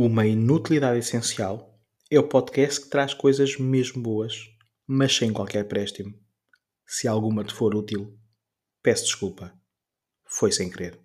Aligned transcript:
Uma 0.00 0.24
inutilidade 0.24 1.00
essencial 1.00 1.76
é 2.08 2.20
o 2.20 2.28
podcast 2.28 2.82
que 2.82 2.88
traz 2.88 3.12
coisas 3.12 3.58
mesmo 3.58 4.00
boas, 4.00 4.48
mas 4.86 5.16
sem 5.16 5.32
qualquer 5.32 5.66
préstimo. 5.66 6.14
Se 6.86 7.08
alguma 7.08 7.42
te 7.42 7.52
for 7.52 7.74
útil, 7.74 8.16
peço 8.80 9.06
desculpa. 9.06 9.52
Foi 10.24 10.52
sem 10.52 10.70
querer. 10.70 11.00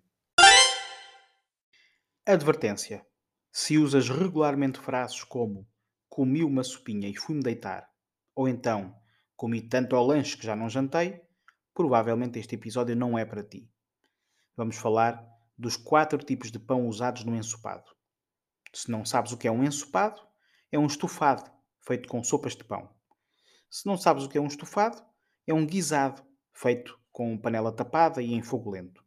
Advertência: 2.23 3.03
se 3.51 3.79
usas 3.79 4.09
regularmente 4.09 4.79
frases 4.79 5.23
como 5.23 5.67
comi 6.07 6.43
uma 6.43 6.63
sopinha 6.63 7.09
e 7.09 7.17
fui-me 7.17 7.41
deitar, 7.41 7.89
ou 8.35 8.47
então 8.47 8.95
comi 9.35 9.59
tanto 9.59 9.95
ao 9.95 10.05
lanche 10.05 10.37
que 10.37 10.45
já 10.45 10.55
não 10.55 10.69
jantei, 10.69 11.19
provavelmente 11.73 12.37
este 12.37 12.53
episódio 12.53 12.95
não 12.95 13.17
é 13.17 13.25
para 13.25 13.41
ti. 13.41 13.67
Vamos 14.55 14.77
falar 14.77 15.27
dos 15.57 15.75
quatro 15.75 16.19
tipos 16.19 16.51
de 16.51 16.59
pão 16.59 16.87
usados 16.87 17.23
no 17.23 17.35
ensopado. 17.35 17.91
Se 18.73 18.89
não 18.89 19.05
sabes 19.05 19.31
o 19.31 19.37
que 19.37 19.47
é 19.47 19.51
um 19.51 19.63
ensopado, 19.63 20.21
é 20.71 20.79
um 20.79 20.87
estofado 20.87 21.51
feito 21.79 22.09
com 22.09 22.23
sopas 22.23 22.55
de 22.55 22.63
pão. 22.63 22.89
Se 23.69 23.85
não 23.85 23.95
sabes 23.97 24.23
o 24.23 24.29
que 24.29 24.37
é 24.37 24.41
um 24.41 24.47
estofado, 24.47 25.03
é 25.45 25.53
um 25.53 25.65
guisado 25.65 26.23
feito 26.51 26.99
com 27.11 27.37
panela 27.37 27.71
tapada 27.71 28.21
e 28.21 28.33
em 28.33 28.41
fogo 28.41 28.71
lento. 28.71 29.03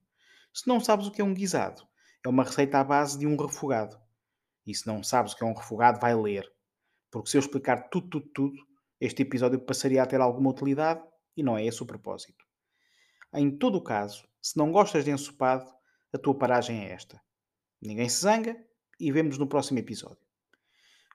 Se 0.52 0.68
não 0.68 0.80
sabes 0.80 1.06
o 1.06 1.10
que 1.10 1.20
é 1.20 1.24
um 1.24 1.34
guisado, 1.34 1.86
é 2.24 2.28
uma 2.28 2.44
receita 2.44 2.78
à 2.78 2.84
base 2.84 3.18
de 3.18 3.26
um 3.26 3.36
refogado. 3.36 4.00
E 4.66 4.74
se 4.74 4.86
não 4.86 5.02
sabes 5.02 5.32
o 5.32 5.36
que 5.36 5.44
é 5.44 5.46
um 5.46 5.54
refogado, 5.54 6.00
vai 6.00 6.14
ler. 6.14 6.50
Porque 7.10 7.30
se 7.30 7.36
eu 7.36 7.40
explicar 7.40 7.88
tudo, 7.88 8.08
tudo, 8.08 8.28
tudo, 8.32 8.66
este 9.00 9.22
episódio 9.22 9.60
passaria 9.60 10.02
a 10.02 10.06
ter 10.06 10.20
alguma 10.20 10.50
utilidade 10.50 11.02
e 11.36 11.42
não 11.42 11.56
é 11.56 11.64
esse 11.64 11.82
o 11.82 11.86
propósito. 11.86 12.44
Em 13.34 13.56
todo 13.56 13.78
o 13.78 13.82
caso, 13.82 14.26
se 14.40 14.56
não 14.56 14.72
gostas 14.72 15.04
de 15.04 15.10
ensopado, 15.10 15.70
a 16.12 16.18
tua 16.18 16.36
paragem 16.36 16.84
é 16.84 16.92
esta. 16.92 17.20
Ninguém 17.80 18.08
se 18.08 18.20
zanga, 18.20 18.56
e 18.98 19.12
vemos 19.12 19.38
no 19.38 19.46
próximo 19.46 19.78
episódio. 19.78 20.26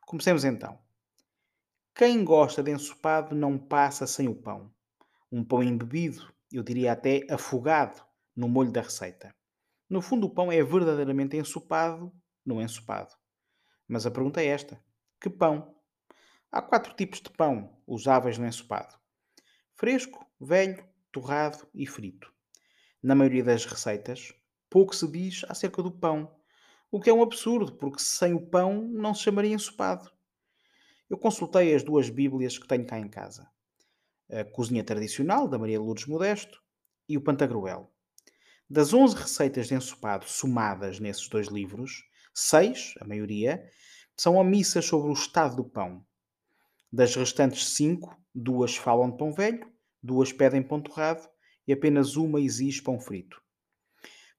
Comecemos 0.06 0.44
então. 0.44 0.80
Quem 1.96 2.24
gosta 2.24 2.64
de 2.64 2.72
ensopado 2.72 3.36
não 3.36 3.58
passa 3.58 4.08
sem 4.08 4.28
o 4.28 4.36
pão. 4.36 4.74
Um 5.32 5.44
pão 5.44 5.62
embebido, 5.62 6.34
eu 6.52 6.64
diria 6.64 6.92
até 6.92 7.26
afogado, 7.30 8.02
no 8.36 8.48
molho 8.48 8.72
da 8.72 8.82
receita. 8.82 9.36
No 9.90 10.02
fundo, 10.02 10.28
o 10.28 10.30
pão 10.30 10.52
é 10.52 10.64
verdadeiramente 10.64 11.38
ensopado 11.38 12.14
no 12.46 12.62
ensopado. 12.62 13.14
Mas 13.88 14.06
a 14.06 14.12
pergunta 14.12 14.42
é 14.42 14.48
esta: 14.48 14.82
que 15.20 15.30
pão? 15.30 15.76
Há 16.52 16.62
quatro 16.62 16.94
tipos 16.94 17.22
de 17.22 17.30
pão 17.30 17.78
usáveis 17.86 18.38
no 18.38 18.46
ensopado: 18.46 18.98
fresco, 19.76 20.26
velho, 20.40 20.84
torrado 21.12 21.68
e 21.74 21.86
frito. 21.86 22.32
Na 23.04 23.16
maioria 23.16 23.44
das 23.44 23.66
receitas, 23.66 24.34
pouco 24.70 24.96
se 24.96 25.08
diz 25.08 25.44
acerca 25.50 25.84
do 25.84 25.92
pão, 25.92 26.41
o 26.92 27.00
que 27.00 27.10
é 27.10 27.14
um 27.14 27.24
absurdo, 27.24 27.74
porque 27.74 28.02
sem 28.02 28.34
o 28.34 28.46
pão 28.46 28.84
não 28.84 29.14
se 29.14 29.24
chamaria 29.24 29.56
ensopado. 29.56 30.12
Eu 31.10 31.18
consultei 31.18 31.74
as 31.74 31.84
duas 31.84 32.10
Bíblias 32.10 32.58
que 32.58 32.68
tenho 32.68 32.86
cá 32.86 33.00
em 33.00 33.08
casa. 33.08 33.50
A 34.30 34.44
Cozinha 34.44 34.84
Tradicional, 34.84 35.48
da 35.48 35.58
Maria 35.58 35.80
Lourdes 35.80 36.06
Modesto, 36.06 36.62
e 37.08 37.18
o 37.18 37.22
Pantagruel. 37.22 37.92
Das 38.70 38.94
11 38.94 39.16
receitas 39.16 39.68
de 39.68 39.74
ensopado 39.74 40.26
somadas 40.28 41.00
nesses 41.00 41.28
dois 41.28 41.48
livros, 41.48 42.06
seis, 42.34 42.94
a 43.02 43.06
maioria, 43.06 43.70
são 44.16 44.36
omissas 44.36 44.86
sobre 44.86 45.10
o 45.10 45.14
estado 45.14 45.56
do 45.56 45.64
pão. 45.64 46.06
Das 46.92 47.16
restantes 47.16 47.70
cinco, 47.70 48.18
duas 48.34 48.76
falam 48.76 49.12
de 49.12 49.18
pão 49.18 49.34
velho, 49.34 49.70
duas 50.02 50.32
pedem 50.32 50.62
pão 50.62 50.82
torrado 50.82 51.28
e 51.68 51.74
apenas 51.74 52.16
uma 52.16 52.40
exige 52.40 52.82
pão 52.82 53.00
frito. 53.00 53.42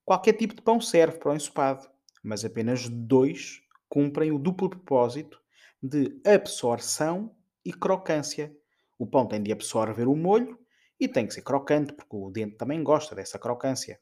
Qualquer 0.05 0.35
tipo 0.35 0.55
de 0.55 0.63
pão 0.63 0.81
serve 0.81 1.19
para 1.19 1.33
o 1.33 1.37
ensopado, 1.37 1.89
mas 2.23 2.45
apenas 2.45 2.89
dois 2.89 3.63
cumprem 3.89 4.31
o 4.31 4.39
duplo 4.39 4.71
propósito 4.71 5.41
de 5.83 6.21
absorção 6.25 7.35
e 7.65 7.73
crocância. 7.73 8.55
O 8.99 9.07
pão 9.07 9.27
tem 9.27 9.43
de 9.43 9.53
absorver 9.53 10.07
o 10.07 10.15
molho 10.15 10.59
e 10.99 11.09
tem 11.09 11.27
que 11.27 11.35
ser 11.35 11.43
crocante, 11.43 11.93
porque 11.93 12.15
o 12.15 12.31
dente 12.31 12.57
também 12.57 12.83
gosta 12.83 13.15
dessa 13.15 13.39
crocância. 13.39 14.01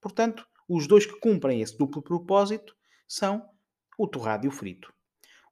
Portanto, 0.00 0.46
os 0.68 0.86
dois 0.86 1.04
que 1.04 1.18
cumprem 1.18 1.60
esse 1.60 1.76
duplo 1.76 2.00
propósito 2.00 2.76
são 3.08 3.44
o 3.98 4.06
torrado 4.06 4.46
e 4.46 4.48
o 4.48 4.52
frito. 4.52 4.92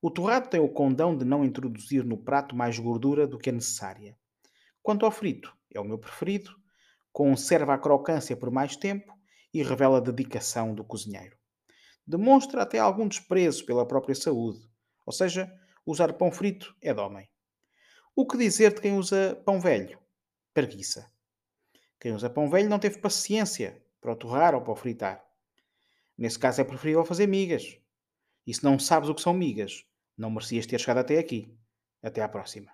O 0.01 0.11
torrado 0.11 0.49
tem 0.49 0.61
o 0.61 0.69
condão 0.69 1.17
de 1.17 1.25
não 1.25 1.45
introduzir 1.45 2.05
no 2.05 2.17
prato 2.17 2.55
mais 2.55 2.79
gordura 2.79 3.27
do 3.27 3.39
que 3.39 3.49
é 3.49 3.53
necessária. 3.53 4.17
Quanto 4.83 5.05
ao 5.05 5.11
frito, 5.11 5.53
é 5.75 5.81
o 5.81 5.85
meu 5.85 5.99
preferido, 5.99 6.51
conserva 7.13 7.75
a 7.75 7.79
crocância 7.79 8.37
por 8.37 8.51
mais 8.51 8.77
tempo 8.77 9.13
e 9.53 9.63
revela 9.63 9.99
a 9.99 10.01
dedicação 10.01 10.75
do 10.75 10.85
cozinheiro 10.85 11.37
demonstra 12.07 12.63
até 12.63 12.79
algum 12.79 13.09
desprezo 13.09 13.65
pela 13.65 13.87
própria 13.87 14.15
saúde. 14.15 14.61
Ou 15.07 15.13
seja, 15.13 15.53
usar 15.85 16.13
pão 16.15 16.31
frito 16.31 16.75
é 16.81 16.93
de 16.93 17.01
homem. 17.01 17.29
O 18.15 18.27
que 18.27 18.39
dizer 18.39 18.75
de 18.75 18.81
quem 18.81 18.97
usa 18.97 19.41
pão 19.45 19.61
velho? 19.61 19.99
Preguiça. 20.53 21.11
Quem 21.99 22.13
usa 22.13 22.31
pão 22.31 22.49
velho 22.49 22.69
não 22.69 22.79
teve 22.79 22.99
paciência 22.99 23.83
para 24.01 24.13
o 24.13 24.17
torrar 24.17 24.55
ou 24.55 24.61
para 24.61 24.73
o 24.73 24.77
fritar. 24.77 25.25
Nesse 26.17 26.39
caso 26.39 26.61
é 26.61 26.65
preferível 26.65 27.05
fazer 27.05 27.27
migas. 27.27 27.79
E 28.47 28.53
se 28.53 28.63
não 28.63 28.79
sabes 28.79 29.09
o 29.09 29.15
que 29.15 29.23
são 29.23 29.33
migas, 29.33 29.85
não 30.17 30.31
merecias 30.31 30.67
ter 30.67 30.79
chegado 30.79 30.99
até 30.99 31.19
aqui. 31.19 31.57
Até 32.03 32.21
à 32.21 32.29
próxima. 32.29 32.74